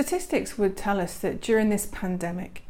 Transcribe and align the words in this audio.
Statistics 0.00 0.56
would 0.56 0.78
tell 0.78 0.98
us 0.98 1.18
that 1.18 1.42
during 1.42 1.68
this 1.68 1.84
pandemic, 1.84 2.62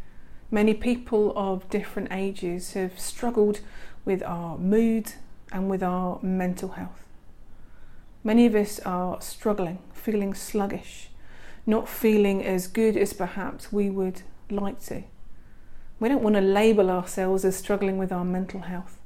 many 0.50 0.75
people 0.75 1.33
of 1.37 1.71
different 1.71 2.08
ages 2.10 2.72
have 2.72 2.99
struggled 2.99 3.60
with 4.04 4.21
our 4.25 4.58
mood 4.58 5.12
and 5.53 5.71
with 5.71 5.80
our 5.80 6.19
mental 6.22 6.71
health. 6.71 7.06
Many 8.24 8.46
of 8.46 8.56
us 8.56 8.80
are 8.80 9.21
struggling, 9.21 9.79
feeling 9.93 10.35
sluggish, 10.35 11.11
not 11.66 11.88
feeling 11.88 12.44
as 12.44 12.66
good 12.66 12.97
as 12.97 13.12
perhaps 13.12 13.72
we 13.72 13.90
would 13.90 14.22
like 14.51 14.81
to. 14.87 15.04
We 16.01 16.09
don't 16.09 16.24
want 16.24 16.34
to 16.34 16.41
label 16.41 16.91
ourselves 16.91 17.45
as 17.45 17.55
struggling 17.55 17.97
with 17.97 18.10
our 18.10 18.24
mental 18.24 18.62
health, 18.62 18.98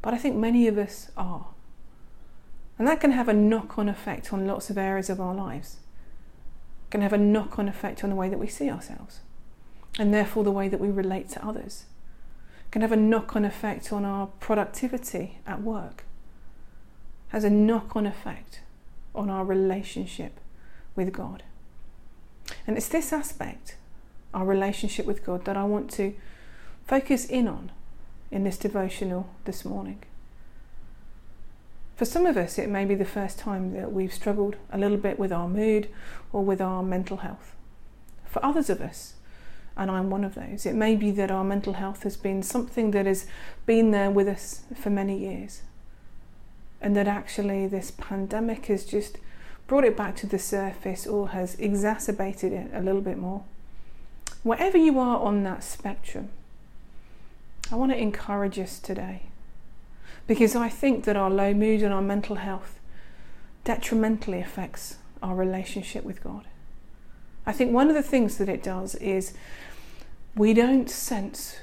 but 0.00 0.14
I 0.14 0.16
think 0.16 0.36
many 0.36 0.66
of 0.66 0.78
us 0.78 1.10
are. 1.18 1.48
And 2.78 2.88
that 2.88 3.02
can 3.02 3.12
have 3.12 3.28
a 3.28 3.34
knock 3.34 3.78
on 3.78 3.90
effect 3.90 4.32
on 4.32 4.46
lots 4.46 4.70
of 4.70 4.78
areas 4.78 5.10
of 5.10 5.20
our 5.20 5.34
lives. 5.34 5.76
Can 6.92 7.00
have 7.00 7.14
a 7.14 7.18
knock 7.18 7.58
on 7.58 7.70
effect 7.70 8.04
on 8.04 8.10
the 8.10 8.16
way 8.16 8.28
that 8.28 8.38
we 8.38 8.48
see 8.48 8.68
ourselves, 8.68 9.20
and 9.98 10.12
therefore 10.12 10.44
the 10.44 10.50
way 10.50 10.68
that 10.68 10.78
we 10.78 10.90
relate 10.90 11.30
to 11.30 11.42
others. 11.42 11.86
Can 12.70 12.82
have 12.82 12.92
a 12.92 12.96
knock 12.96 13.34
on 13.34 13.46
effect 13.46 13.94
on 13.94 14.04
our 14.04 14.26
productivity 14.40 15.38
at 15.46 15.62
work, 15.62 16.04
has 17.28 17.44
a 17.44 17.48
knock 17.48 17.96
on 17.96 18.04
effect 18.04 18.60
on 19.14 19.30
our 19.30 19.42
relationship 19.42 20.38
with 20.94 21.14
God. 21.14 21.44
And 22.66 22.76
it's 22.76 22.88
this 22.88 23.10
aspect, 23.10 23.78
our 24.34 24.44
relationship 24.44 25.06
with 25.06 25.24
God, 25.24 25.46
that 25.46 25.56
I 25.56 25.64
want 25.64 25.90
to 25.92 26.14
focus 26.86 27.24
in 27.24 27.48
on 27.48 27.72
in 28.30 28.44
this 28.44 28.58
devotional 28.58 29.30
this 29.46 29.64
morning. 29.64 30.02
For 31.96 32.04
some 32.04 32.26
of 32.26 32.36
us, 32.36 32.58
it 32.58 32.68
may 32.68 32.84
be 32.84 32.94
the 32.94 33.04
first 33.04 33.38
time 33.38 33.74
that 33.74 33.92
we've 33.92 34.12
struggled 34.12 34.56
a 34.70 34.78
little 34.78 34.96
bit 34.96 35.18
with 35.18 35.32
our 35.32 35.48
mood 35.48 35.88
or 36.32 36.44
with 36.44 36.60
our 36.60 36.82
mental 36.82 37.18
health. 37.18 37.54
For 38.26 38.44
others 38.44 38.70
of 38.70 38.80
us, 38.80 39.14
and 39.76 39.90
I'm 39.90 40.10
one 40.10 40.24
of 40.24 40.34
those, 40.34 40.66
it 40.66 40.74
may 40.74 40.96
be 40.96 41.10
that 41.12 41.30
our 41.30 41.44
mental 41.44 41.74
health 41.74 42.02
has 42.02 42.16
been 42.16 42.42
something 42.42 42.90
that 42.90 43.06
has 43.06 43.26
been 43.66 43.90
there 43.90 44.10
with 44.10 44.28
us 44.28 44.62
for 44.74 44.90
many 44.90 45.18
years. 45.18 45.62
And 46.80 46.96
that 46.96 47.06
actually 47.06 47.66
this 47.66 47.90
pandemic 47.90 48.66
has 48.66 48.84
just 48.84 49.18
brought 49.66 49.84
it 49.84 49.96
back 49.96 50.16
to 50.16 50.26
the 50.26 50.38
surface 50.38 51.06
or 51.06 51.28
has 51.28 51.54
exacerbated 51.56 52.52
it 52.52 52.70
a 52.74 52.80
little 52.80 53.00
bit 53.00 53.16
more. 53.18 53.44
Wherever 54.42 54.76
you 54.76 54.98
are 54.98 55.18
on 55.18 55.44
that 55.44 55.62
spectrum, 55.62 56.30
I 57.70 57.76
want 57.76 57.92
to 57.92 57.98
encourage 57.98 58.58
us 58.58 58.78
today 58.78 59.22
because 60.26 60.54
I 60.54 60.68
think 60.68 61.04
that 61.04 61.16
our 61.16 61.30
low 61.30 61.52
mood 61.54 61.82
and 61.82 61.92
our 61.92 62.02
mental 62.02 62.36
health 62.36 62.78
detrimentally 63.64 64.40
affects 64.40 64.96
our 65.22 65.34
relationship 65.34 66.04
with 66.04 66.22
God. 66.22 66.44
I 67.46 67.52
think 67.52 67.72
one 67.72 67.88
of 67.88 67.94
the 67.94 68.02
things 68.02 68.38
that 68.38 68.48
it 68.48 68.62
does 68.62 68.94
is 68.96 69.34
we 70.34 70.54
don't 70.54 70.88
sense, 70.88 71.58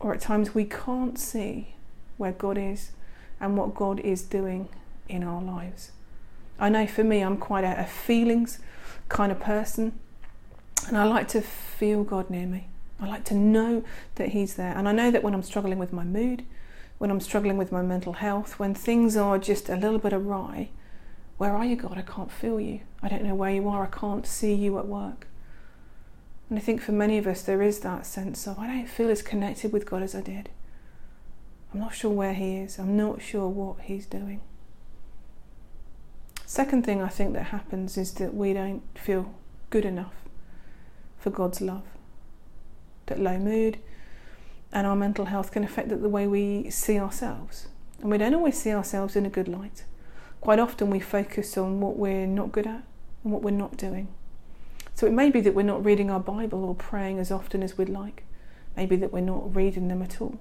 or 0.00 0.12
at 0.12 0.20
times 0.20 0.54
we 0.54 0.64
can't 0.64 1.18
see 1.18 1.74
where 2.16 2.32
God 2.32 2.58
is 2.58 2.90
and 3.40 3.56
what 3.56 3.74
God 3.74 4.00
is 4.00 4.22
doing 4.22 4.68
in 5.08 5.22
our 5.22 5.42
lives. 5.42 5.92
I 6.58 6.68
know 6.68 6.86
for 6.86 7.04
me, 7.04 7.20
I'm 7.20 7.36
quite 7.36 7.64
a, 7.64 7.80
a 7.80 7.84
feelings 7.84 8.58
kind 9.08 9.30
of 9.30 9.38
person, 9.38 9.98
and 10.88 10.96
I 10.96 11.04
like 11.04 11.28
to 11.28 11.40
feel 11.40 12.02
God 12.04 12.30
near 12.30 12.46
me. 12.46 12.68
I 13.00 13.06
like 13.06 13.24
to 13.24 13.34
know 13.34 13.84
that 14.16 14.30
He's 14.30 14.54
there. 14.54 14.72
And 14.76 14.88
I 14.88 14.92
know 14.92 15.10
that 15.10 15.22
when 15.22 15.34
I'm 15.34 15.42
struggling 15.42 15.78
with 15.78 15.92
my 15.92 16.04
mood, 16.04 16.44
when 16.98 17.10
I'm 17.10 17.20
struggling 17.20 17.56
with 17.56 17.72
my 17.72 17.82
mental 17.82 18.14
health, 18.14 18.58
when 18.58 18.74
things 18.74 19.16
are 19.16 19.38
just 19.38 19.68
a 19.68 19.76
little 19.76 19.98
bit 19.98 20.12
awry, 20.12 20.70
where 21.38 21.54
are 21.54 21.64
you, 21.64 21.76
God? 21.76 21.98
I 21.98 22.02
can't 22.02 22.32
feel 22.32 22.58
you. 22.58 22.80
I 23.02 23.08
don't 23.08 23.24
know 23.24 23.34
where 23.34 23.50
you 23.50 23.68
are. 23.68 23.84
I 23.84 23.98
can't 23.98 24.26
see 24.26 24.54
you 24.54 24.78
at 24.78 24.86
work. 24.86 25.26
And 26.48 26.58
I 26.58 26.62
think 26.62 26.80
for 26.80 26.92
many 26.92 27.18
of 27.18 27.26
us, 27.26 27.42
there 27.42 27.60
is 27.60 27.80
that 27.80 28.06
sense 28.06 28.46
of, 28.46 28.58
I 28.58 28.66
don't 28.66 28.88
feel 28.88 29.10
as 29.10 29.20
connected 29.20 29.72
with 29.72 29.84
God 29.84 30.02
as 30.02 30.14
I 30.14 30.20
did. 30.20 30.48
I'm 31.74 31.80
not 31.80 31.94
sure 31.94 32.10
where 32.10 32.34
He 32.34 32.56
is. 32.56 32.78
I'm 32.78 32.96
not 32.96 33.20
sure 33.20 33.48
what 33.48 33.80
He's 33.82 34.06
doing. 34.06 34.40
Second 36.46 36.86
thing 36.86 37.02
I 37.02 37.08
think 37.08 37.34
that 37.34 37.46
happens 37.46 37.98
is 37.98 38.14
that 38.14 38.32
we 38.32 38.52
don't 38.52 38.82
feel 38.96 39.34
good 39.68 39.84
enough 39.84 40.14
for 41.18 41.30
God's 41.30 41.60
love. 41.60 41.82
That 43.06 43.18
low 43.18 43.38
mood, 43.38 43.78
and 44.72 44.86
our 44.86 44.96
mental 44.96 45.26
health 45.26 45.52
can 45.52 45.64
affect 45.64 45.88
the 45.88 46.08
way 46.08 46.26
we 46.26 46.70
see 46.70 46.98
ourselves. 46.98 47.68
And 48.00 48.10
we 48.10 48.18
don't 48.18 48.34
always 48.34 48.60
see 48.60 48.72
ourselves 48.72 49.16
in 49.16 49.24
a 49.24 49.30
good 49.30 49.48
light. 49.48 49.84
Quite 50.40 50.58
often 50.58 50.90
we 50.90 51.00
focus 51.00 51.56
on 51.56 51.80
what 51.80 51.96
we're 51.96 52.26
not 52.26 52.52
good 52.52 52.66
at 52.66 52.82
and 53.24 53.32
what 53.32 53.42
we're 53.42 53.50
not 53.50 53.76
doing. 53.76 54.08
So 54.94 55.06
it 55.06 55.12
may 55.12 55.30
be 55.30 55.40
that 55.40 55.54
we're 55.54 55.62
not 55.62 55.84
reading 55.84 56.10
our 56.10 56.20
Bible 56.20 56.64
or 56.64 56.74
praying 56.74 57.18
as 57.18 57.30
often 57.30 57.62
as 57.62 57.76
we'd 57.76 57.88
like. 57.88 58.24
Maybe 58.76 58.96
that 58.96 59.12
we're 59.12 59.20
not 59.20 59.54
reading 59.54 59.88
them 59.88 60.02
at 60.02 60.20
all. 60.20 60.38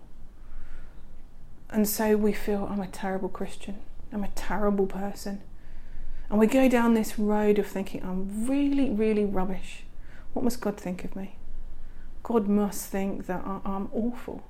And 1.70 1.88
so 1.88 2.16
we 2.16 2.34
feel, 2.34 2.68
I'm 2.70 2.80
a 2.80 2.88
terrible 2.88 3.30
Christian. 3.30 3.80
I'm 4.12 4.24
a 4.24 4.30
terrible 4.30 4.86
person. 4.86 5.42
And 6.30 6.40
we 6.40 6.48
go 6.48 6.70
down 6.70 6.94
this 6.94 7.20
road 7.20 7.60
of 7.60 7.68
thinking, 7.68 8.02
I'm 8.04 8.48
really, 8.48 8.90
really 8.90 9.26
rubbish. 9.26 9.84
What 10.34 10.44
must 10.44 10.62
God 10.62 10.78
think 10.78 11.04
of 11.04 11.16
me? 11.16 11.38
God 12.26 12.48
must 12.48 12.88
think 12.88 13.28
that 13.28 13.46
I'm 13.46 13.88
awful. 13.94 14.44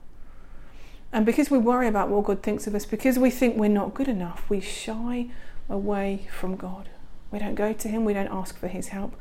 And 1.12 1.26
because 1.26 1.52
we 1.52 1.58
worry 1.58 1.90
about 1.90 2.08
what 2.08 2.24
God 2.24 2.42
thinks 2.42 2.68
of 2.68 2.74
us, 2.74 2.86
because 2.86 3.20
we 3.20 3.30
think 3.30 3.58
we're 3.58 3.68
not 3.68 3.94
good 3.94 4.08
enough, 4.08 4.50
we 4.50 4.62
shy 4.62 5.28
away 5.68 6.30
from 6.32 6.56
God. 6.56 6.88
We 7.32 7.40
don't 7.40 7.56
go 7.56 7.74
to 7.74 7.88
Him, 7.90 8.06
we 8.06 8.14
don't 8.14 8.32
ask 8.32 8.58
for 8.58 8.70
His 8.70 8.88
help. 8.90 9.20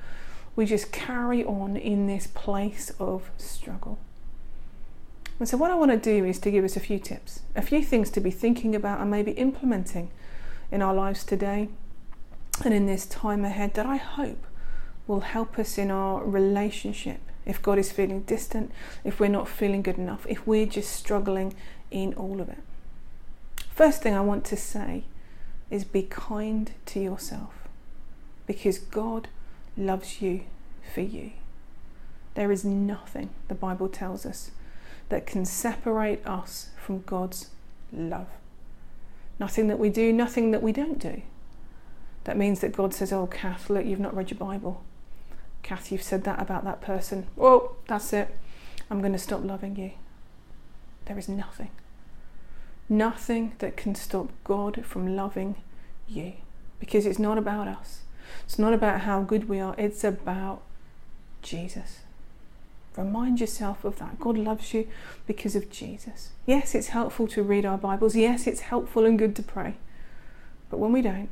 We 0.55 0.67
just 0.67 0.93
carry 0.93 1.45
on 1.45 1.77
in 1.77 2.07
this 2.07 2.29
place 2.29 2.93
of 3.01 3.29
struggle. 3.39 3.99
And 5.41 5.49
so, 5.49 5.57
what 5.57 5.73
I 5.73 5.75
want 5.75 5.91
to 5.91 5.97
do 5.97 6.25
is 6.25 6.39
to 6.39 6.51
give 6.53 6.65
us 6.65 6.77
a 6.77 6.81
few 6.81 7.01
tips, 7.01 7.41
a 7.57 7.63
few 7.63 7.83
things 7.83 8.09
to 8.11 8.21
be 8.21 8.31
thinking 8.31 8.77
about 8.77 9.01
and 9.01 9.11
maybe 9.11 9.33
implementing 9.33 10.13
in 10.71 10.81
our 10.81 10.95
lives 10.95 11.25
today 11.25 11.71
and 12.65 12.73
in 12.73 12.87
this 12.87 13.05
time 13.05 13.45
ahead 13.45 13.75
that 13.75 13.85
I 13.85 13.97
hope 13.97 14.47
will 15.09 15.23
help 15.23 15.59
us 15.59 15.77
in 15.77 15.91
our 15.91 16.23
relationship 16.23 17.19
if 17.47 17.63
God 17.63 17.79
is 17.79 17.93
feeling 17.93 18.23
distant, 18.23 18.71
if 19.05 19.21
we're 19.21 19.29
not 19.29 19.49
feeling 19.49 19.83
good 19.83 19.99
enough, 19.99 20.27
if 20.29 20.47
we're 20.47 20.67
just 20.67 20.93
struggling 20.93 21.55
in 21.91 22.15
all 22.15 22.41
of 22.41 22.49
it. 22.49 22.59
First 23.71 24.03
thing 24.03 24.15
I 24.15 24.21
want 24.21 24.45
to 24.47 24.57
say 24.57 25.05
is 25.71 25.85
be 25.85 26.03
kind 26.03 26.73
to 26.87 27.01
yourself 27.01 27.53
because 28.47 28.79
God 28.79 29.29
loves 29.77 30.23
you 30.23 30.43
for 30.93 31.01
you. 31.01 31.33
There 32.35 32.53
is 32.53 32.65
nothing, 32.65 33.31
the 33.49 33.55
Bible 33.55 33.89
tells 33.89 34.27
us, 34.27 34.51
that 35.09 35.27
can 35.27 35.45
separate 35.45 36.27
us 36.27 36.71
from 36.77 37.03
God's 37.03 37.51
love. 37.93 38.29
Nothing 39.39 39.69
that 39.69 39.79
we 39.79 39.91
do, 39.91 40.13
nothing 40.13 40.51
that 40.51 40.63
we 40.63 40.73
don't 40.73 40.99
do. 40.99 41.23
That 42.25 42.37
means 42.37 42.61
that 42.61 42.73
God 42.73 42.95
says, 42.95 43.13
Oh, 43.13 43.27
Kath, 43.27 43.69
look, 43.69 43.85
you've 43.85 44.01
not 44.01 44.17
read 44.17 44.31
your 44.31 44.39
Bible. 44.39 44.83
Kath, 45.65 45.91
you've 45.91 46.03
said 46.03 46.25
that 46.25 46.41
about 46.41 46.65
that 46.65 46.83
person. 46.83 47.27
Well, 47.35 47.77
that's 47.89 48.13
it. 48.13 48.37
I'm 48.91 49.01
going 49.01 49.15
to 49.15 49.19
stop 49.19 49.43
loving 49.43 49.77
you. 49.77 49.93
There 51.07 51.19
is 51.19 51.29
nothing. 51.29 51.71
Nothing 52.89 53.55
that 53.59 53.77
can 53.77 53.95
stop 53.95 54.29
God 54.45 54.85
from 54.85 55.17
loving 55.17 55.57
you. 56.07 56.35
Because 56.79 57.07
it's 57.07 57.19
not 57.19 57.39
about 57.39 57.67
us. 57.67 58.03
It's 58.45 58.59
not 58.59 58.75
about 58.75 59.01
how 59.01 59.23
good 59.23 59.49
we 59.49 59.59
are. 59.59 59.75
It's 59.79 60.05
about 60.05 60.61
Jesus. 61.41 62.01
Remind 62.95 63.41
yourself 63.41 63.85
of 63.85 63.99
that. 63.99 64.21
God 64.21 64.37
loves 64.37 64.75
you 64.75 64.87
because 65.27 65.57
of 65.57 65.71
Jesus. 65.71 66.31
Yes, 66.45 66.75
it's 66.75 66.89
helpful 66.89 67.27
to 67.29 67.43
read 67.43 67.65
our 67.65 67.79
Bibles. 67.79 68.15
Yes, 68.15 68.47
it's 68.47 68.61
helpful 68.61 69.07
and 69.07 69.19
good 69.19 69.35
to 69.37 69.43
pray. 69.43 69.77
But 70.69 70.79
when 70.79 70.93
we 70.93 71.01
don't, 71.01 71.31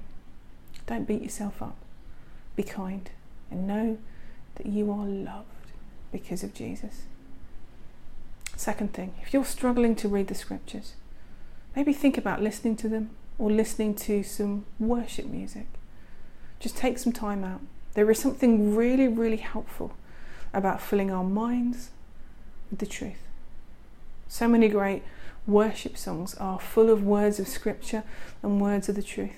don't 0.87 1.06
beat 1.06 1.22
yourself 1.22 1.60
up. 1.60 1.76
Be 2.56 2.62
kind 2.62 3.10
and 3.50 3.66
know 3.66 3.98
that 4.57 4.66
you 4.66 4.91
are 4.91 5.07
loved 5.07 5.47
because 6.10 6.43
of 6.43 6.54
Jesus. 6.54 7.03
Second 8.57 8.93
thing, 8.93 9.15
if 9.22 9.33
you're 9.33 9.45
struggling 9.45 9.97
to 9.97 10.09
read 10.09 10.28
the 10.28 10.34
scriptures, 10.34 10.95
maybe 11.75 11.93
think 11.93 12.19
about 12.19 12.43
listening 12.43 12.77
to 12.77 12.89
them 12.89 13.10
or 13.39 13.51
listening 13.51 13.95
to 13.95 14.22
some 14.22 14.65
worship 14.78 15.27
music. 15.27 15.66
Just 16.60 16.77
take 16.77 16.99
some 16.99 17.13
time 17.13 17.45
out. 17.45 17.60
There 17.95 18.10
is 18.10 18.19
something 18.19 18.77
really, 18.77 19.09
really 19.09 19.39
helpful 19.39 19.97
about 20.54 20.81
filling 20.81 21.10
our 21.10 21.25
minds 21.25 21.91
with 22.71 22.78
the 22.78 22.87
truth. 22.87 23.27
So 24.28 24.49
many 24.49 24.69
great 24.69 25.03
worship 25.47 25.97
songs 25.97 26.34
are 26.37 26.60
full 26.60 26.89
of 26.89 27.03
words 27.03 27.41
of 27.41 27.49
scripture 27.49 28.04
and 28.43 28.60
words 28.60 28.89
of 28.89 28.95
the 28.95 29.03
truth. 29.03 29.33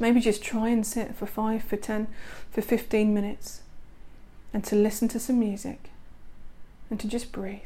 Maybe 0.00 0.20
just 0.20 0.42
try 0.42 0.68
and 0.68 0.86
sit 0.86 1.14
for 1.14 1.26
five, 1.26 1.62
for 1.62 1.76
10, 1.76 2.08
for 2.50 2.62
15 2.62 3.14
minutes 3.14 3.62
and 4.52 4.64
to 4.64 4.76
listen 4.76 5.08
to 5.08 5.20
some 5.20 5.38
music 5.38 5.90
and 6.90 6.98
to 7.00 7.08
just 7.08 7.32
breathe. 7.32 7.60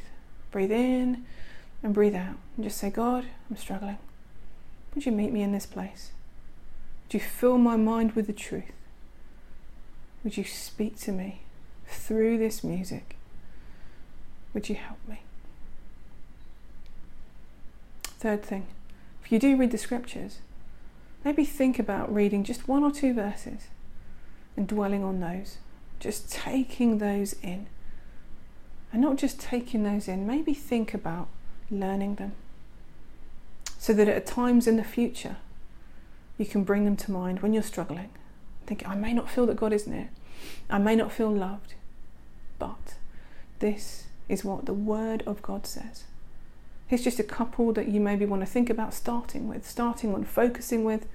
Breathe 0.51 0.73
in 0.73 1.25
and 1.83 1.95
breathe 1.95 2.15
out. 2.15 2.37
And 2.57 2.65
just 2.65 2.79
say, 2.79 2.91
God, 2.91 3.27
I'm 3.49 3.57
struggling. 3.57 3.99
Would 4.95 5.07
you 5.07 5.13
meet 5.13 5.33
me 5.33 5.43
in 5.43 5.53
this 5.53 5.67
place? 5.67 6.13
Would 7.07 7.15
you 7.15 7.21
fill 7.21 7.59
my 7.59 7.77
mind 7.77 8.13
with 8.13 8.27
the 8.27 8.33
truth? 8.33 8.73
Would 10.25 10.37
you 10.37 10.45
speak 10.45 10.99
to 11.01 11.13
me 11.13 11.43
through 11.87 12.39
this 12.39 12.65
music? 12.65 13.17
Would 14.53 14.69
you 14.69 14.75
help 14.75 14.99
me? 15.07 15.21
Third 18.03 18.43
thing, 18.43 18.67
if 19.23 19.31
you 19.31 19.39
do 19.39 19.57
read 19.57 19.71
the 19.71 19.79
scriptures, 19.79 20.39
maybe 21.25 21.45
think 21.45 21.79
about 21.79 22.13
reading 22.13 22.45
just 22.45 22.69
one 22.69 22.83
or 22.83 22.91
two 22.91 23.13
verses 23.13 23.69
and 24.57 24.67
dwelling 24.67 25.05
on 25.05 25.21
those, 25.21 25.59
just 26.01 26.31
taking 26.31 26.99
those 26.99 27.35
in. 27.43 27.67
And 28.93 29.03
not 29.03 29.17
just 29.17 29.39
taking 29.39 29.83
those 29.83 30.09
in, 30.09 30.27
maybe 30.27 30.55
think 30.55 30.95
about 30.95 31.29
learning 31.71 32.15
them 32.15 32.33
so 33.79 33.93
that 33.93 34.09
at 34.09 34.27
times 34.27 34.67
in 34.67 34.77
the 34.77 34.85
future 34.85 35.37
you 36.37 36.45
can 36.47 36.65
bring 36.65 36.85
them 36.85 36.97
to 36.97 37.13
mind 37.13 37.41
when 37.41 37.53
you're 37.53 37.63
struggling. 37.63 38.11
Think, 38.67 38.87
I 38.87 38.95
may 38.95 39.13
not 39.13 39.31
feel 39.31 39.47
that 39.47 39.57
God 39.57 39.73
is 39.73 39.87
near, 39.87 40.11
I 40.69 40.79
may 40.79 40.97
not 40.97 41.13
feel 41.13 41.31
loved, 41.31 41.75
but 42.59 42.95
this 43.61 44.07
is 44.29 44.45
what 44.45 44.67
the 44.67 44.75
Word 44.75 45.23
of 45.27 45.43
God 45.43 45.67
says. 45.67 46.05
Here's 46.89 47.05
just 47.05 47.21
a 47.21 47.25
couple 47.25 47.73
that 47.75 47.89
you 47.89 48.01
maybe 48.01 48.25
want 48.25 48.41
to 48.41 48.47
think 48.47 48.71
about 48.71 48.95
starting 48.95 49.47
with, 49.47 49.69
starting 49.69 50.15
on 50.15 50.25
focusing 50.25 50.85
with, 50.85 51.07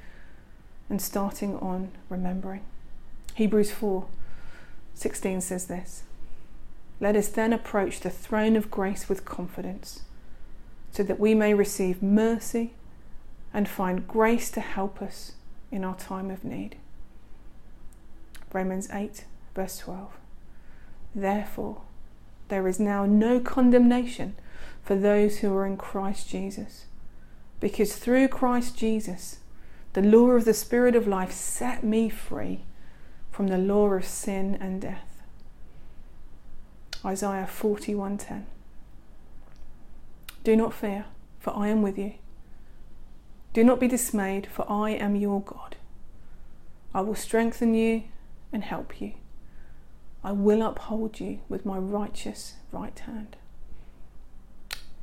and 0.88 1.02
starting 1.02 1.58
on 1.58 1.92
remembering. 2.10 2.62
Hebrews 3.34 3.72
4 3.72 4.06
16 4.94 5.42
says 5.42 5.66
this 5.66 6.04
Let 7.00 7.16
us 7.16 7.28
then 7.28 7.52
approach 7.52 8.00
the 8.00 8.12
throne 8.12 8.56
of 8.56 8.70
grace 8.70 9.10
with 9.10 9.26
confidence, 9.26 10.04
so 10.92 11.02
that 11.02 11.20
we 11.20 11.34
may 11.34 11.56
receive 11.56 12.04
mercy 12.04 12.74
and 13.52 13.68
find 13.68 14.08
grace 14.08 14.52
to 14.52 14.62
help 14.62 15.02
us 15.02 15.34
in 15.72 15.84
our 15.84 15.96
time 15.96 16.30
of 16.30 16.44
need. 16.44 16.76
Romans 18.52 18.88
8, 18.92 19.26
verse 19.56 19.80
12. 19.80 20.12
Therefore, 21.16 21.82
there 22.54 22.68
is 22.68 22.80
now 22.80 23.04
no 23.04 23.40
condemnation 23.40 24.36
for 24.84 24.96
those 24.96 25.40
who 25.40 25.52
are 25.56 25.66
in 25.66 25.76
Christ 25.76 26.30
Jesus. 26.30 26.86
Because 27.60 27.96
through 27.96 28.28
Christ 28.28 28.78
Jesus, 28.78 29.40
the 29.94 30.04
law 30.04 30.28
of 30.34 30.46
the 30.46 30.54
Spirit 30.54 30.96
of 30.96 31.08
life 31.08 31.32
set 31.32 31.84
me 31.84 32.10
free 32.10 32.64
from 33.32 33.48
the 33.48 33.58
law 33.58 33.88
of 33.88 34.06
sin 34.06 34.56
and 34.62 34.80
death. 34.80 35.24
Isaiah 37.04 37.48
41:10 37.48 38.46
Do 40.44 40.56
not 40.56 40.76
fear, 40.76 41.06
for 41.40 41.58
I 41.58 41.70
am 41.70 41.82
with 41.82 41.98
you. 41.98 42.14
Do 43.54 43.64
not 43.64 43.80
be 43.80 43.88
dismayed, 43.88 44.46
for 44.46 44.70
I 44.70 44.92
am 44.92 45.16
your 45.16 45.42
God. 45.42 45.76
I 46.94 47.02
will 47.02 47.16
strengthen 47.16 47.74
you 47.74 48.04
and 48.52 48.64
help 48.64 49.02
you. 49.02 49.14
I 50.24 50.32
will 50.32 50.62
uphold 50.62 51.20
you 51.20 51.40
with 51.50 51.66
my 51.66 51.78
righteous 51.78 52.56
right 52.72 52.98
hand. 52.98 53.36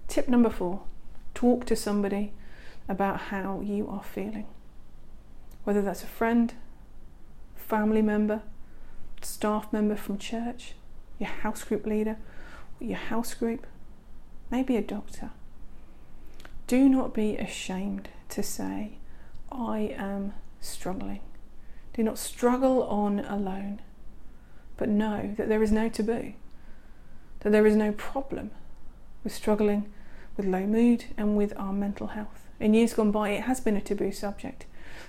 Tip 0.09 0.29
number 0.29 0.51
four 0.51 0.83
talk 1.35 1.65
to 1.67 1.77
somebody 1.77 2.33
about 2.89 3.21
how 3.33 3.61
you 3.61 3.89
are 3.89 4.03
feeling. 4.03 4.47
Whether 5.65 5.83
that's 5.83 6.03
a 6.03 6.09
friend, 6.09 6.53
family 7.55 8.03
member, 8.03 8.43
staff 9.23 9.73
member 9.73 9.95
from 9.95 10.19
church, 10.19 10.75
your 11.19 11.29
house 11.29 11.63
group 11.63 11.87
leader, 11.87 12.17
your 12.81 12.99
house 12.99 13.35
group, 13.35 13.67
maybe 14.51 14.77
a 14.77 14.83
doctor. 14.83 15.31
Do 16.67 16.89
not 16.89 17.15
be 17.15 17.37
ashamed 17.37 18.09
to 18.31 18.43
say, 18.43 18.99
I 19.53 19.95
am 19.97 20.35
struggling. 20.61 21.21
Do 21.95 22.03
not 22.03 22.19
struggle 22.19 22.83
on 22.85 23.21
alone, 23.21 23.81
but 24.81 24.89
know 24.89 25.35
that 25.37 25.51
there 25.51 25.63
is 25.63 25.71
no 25.71 25.91
taboo, 25.91 26.33
that 27.41 27.51
there 27.51 27.67
is 27.67 27.77
no 27.77 27.93
problem 27.93 28.51
with 29.23 29.35
struggling 29.35 29.93
with 30.39 30.47
low 30.47 30.67
mood 30.67 31.05
and 31.19 31.37
with 31.37 31.53
our 31.59 31.73
mental 31.73 32.09
health. 32.09 32.47
In 32.59 32.73
years 32.73 32.95
gone 32.95 33.11
by, 33.11 33.29
it 33.29 33.43
has 33.43 33.61
been 33.61 33.77
a 33.77 33.81
taboo 33.83 34.11
subject. 34.11 34.65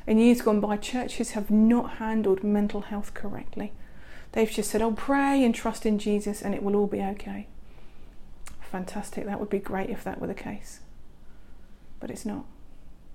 In 0.06 0.18
years 0.18 0.42
gone 0.42 0.60
by, 0.60 0.76
churches 0.76 1.32
have 1.32 1.50
not 1.50 1.92
handled 2.00 2.44
mental 2.44 2.82
health 2.82 3.14
correctly. 3.14 3.72
They've 4.34 4.52
just 4.52 4.70
said, 4.70 4.82
oh, 4.82 4.92
pray 4.92 5.42
and 5.42 5.56
trust 5.56 5.86
in 5.86 5.98
Jesus 5.98 6.42
and 6.42 6.54
it 6.54 6.64
will 6.64 6.76
all 6.76 6.88
be 6.88 7.02
okay. 7.02 7.48
Fantastic. 8.60 9.26
That 9.26 9.40
would 9.40 9.50
be 9.50 9.60
great 9.60 9.90
if 9.90 10.04
that 10.04 10.20
were 10.20 10.28
the 10.28 10.34
case. 10.34 10.82
But 12.02 12.12
it's 12.12 12.26
not. 12.26 12.44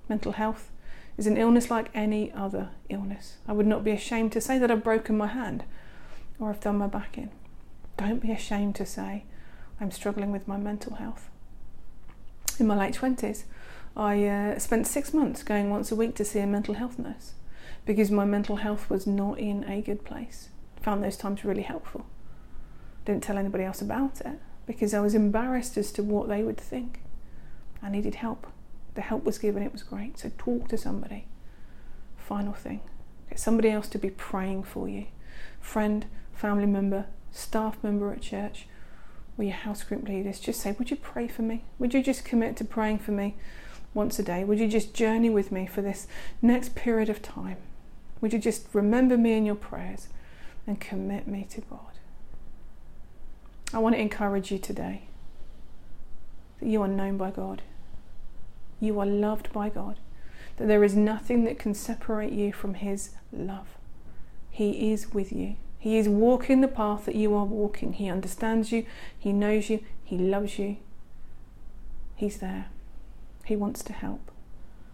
Mental 0.09 0.33
health 0.33 0.71
is 1.19 1.27
an 1.27 1.37
illness 1.37 1.71
like 1.71 1.91
any 1.93 2.33
other 2.33 2.71
illness. 2.89 3.37
I 3.47 3.53
would 3.53 3.67
not 3.67 3.85
be 3.85 3.91
ashamed 3.91 4.33
to 4.33 4.41
say 4.41 4.59
that 4.59 4.71
I've 4.71 4.85
broken 4.85 5.19
my 5.19 5.27
hand 5.27 5.65
or 6.39 6.51
I've 6.51 6.61
done 6.61 6.79
my 6.79 6.87
back 6.87 7.17
in. 7.19 7.31
Don't 7.97 8.21
be 8.21 8.33
ashamed 8.33 8.75
to 8.77 8.87
say 8.87 9.25
I'm 9.81 9.91
struggling 9.91 10.33
with 10.33 10.47
my 10.49 10.57
mental 10.57 10.97
health 10.97 11.31
in 12.59 12.67
my 12.67 12.77
late 12.77 12.95
20s, 12.95 13.45
I 13.97 14.25
uh, 14.27 14.59
spent 14.59 14.87
six 14.87 15.13
months 15.15 15.43
going 15.43 15.71
once 15.71 15.91
a 15.91 15.97
week 15.97 16.15
to 16.17 16.25
see 16.25 16.41
a 16.41 16.47
mental 16.47 16.75
health 16.75 16.99
nurse 16.99 17.33
because 17.85 18.11
my 18.11 18.25
mental 18.25 18.57
health 18.57 18.91
was 18.91 19.07
not 19.07 19.39
in 19.39 19.65
a 19.65 19.81
good 19.81 20.05
place. 20.05 20.49
Found 20.83 21.03
those 21.03 21.17
times 21.17 21.45
really 21.45 21.63
helpful. 21.63 22.07
Didn't 23.05 23.23
tell 23.23 23.39
anybody 23.39 23.65
else 23.65 23.81
about 23.81 24.21
it 24.21 24.41
because 24.67 24.93
I 24.93 25.01
was 25.01 25.15
embarrassed 25.15 25.77
as 25.77 25.93
to 25.93 26.03
what 26.03 26.29
they 26.29 26.43
would 26.43 26.59
think. 26.59 27.03
I 27.83 27.91
needed 27.91 28.17
help. 28.17 28.47
The 28.95 29.03
help 29.03 29.25
was 29.25 29.39
given, 29.39 29.63
it 29.63 29.73
was 29.73 29.83
great. 29.83 30.19
So 30.19 30.33
talk 30.37 30.69
to 30.69 30.79
somebody. 30.79 31.27
Final 32.17 32.55
thing 32.55 32.81
get 33.29 33.41
somebody 33.41 33.71
else 33.71 33.89
to 33.89 33.99
be 33.99 34.11
praying 34.11 34.63
for 34.63 34.89
you. 34.89 35.07
Friend, 35.61 36.07
family 36.33 36.67
member, 36.67 37.07
staff 37.33 37.77
member 37.83 38.13
at 38.13 38.23
church 38.23 38.67
or 39.39 39.45
your 39.45 39.55
house 39.55 39.83
group 39.83 40.09
leaders, 40.09 40.41
just 40.41 40.61
say, 40.61 40.73
Would 40.73 40.91
you 40.91 40.97
pray 40.97 41.29
for 41.29 41.43
me? 41.43 41.65
Would 41.79 41.95
you 41.95 42.03
just 42.03 42.25
commit 42.25 42.57
to 42.57 42.65
praying 42.65 42.99
for 42.99 43.13
me 43.13 43.37
once 43.95 44.19
a 44.19 44.23
day? 44.23 44.45
Would 44.45 44.59
you 44.59 44.69
just 44.69 44.95
journey 44.95 45.31
with 45.31 45.53
me 45.53 45.67
for 45.67 45.83
this 45.83 46.07
next 46.41 46.75
period 46.75 47.09
of 47.09 47.23
time? 47.23 47.59
Would 48.21 48.33
you 48.33 48.39
just 48.39 48.67
remember 48.73 49.17
me 49.17 49.35
in 49.35 49.45
your 49.45 49.55
prayers 49.55 50.09
and 50.67 50.81
commit 50.81 51.27
me 51.27 51.47
to 51.51 51.61
God? 51.63 51.81
I 53.73 53.79
want 53.79 53.95
to 53.95 54.01
encourage 54.01 54.51
you 54.51 54.59
today 54.59 55.09
that 56.61 56.69
you 56.69 56.81
are 56.83 56.89
known 56.89 57.17
by 57.17 57.31
God, 57.31 57.63
you 58.81 58.99
are 59.01 59.07
loved 59.07 59.53
by 59.53 59.69
God, 59.69 59.99
that 60.57 60.69
there 60.69 60.85
is 60.85 60.97
nothing 60.97 61.45
that 61.45 61.59
can 61.59 61.75
separate 61.75 62.33
you 62.33 62.53
from 62.53 62.75
His 62.75 63.11
love. 63.33 63.76
He 64.57 64.91
is 64.91 65.13
with 65.13 65.33
you. 65.33 65.57
He 65.79 65.99
is 65.99 66.09
walking 66.09 66.63
the 66.63 66.67
path 66.67 67.05
that 67.05 67.15
you 67.15 67.35
are 67.35 67.45
walking. 67.45 67.93
He 67.93 68.09
understands 68.09 68.73
you, 68.73 68.87
He 69.19 69.31
knows 69.31 69.69
you, 69.69 69.81
He 70.03 70.17
loves 70.17 70.59
you. 70.59 70.79
He's 72.15 72.39
there. 72.39 72.69
He 73.45 73.55
wants 73.55 73.85
to 73.85 73.93
help. 73.93 74.31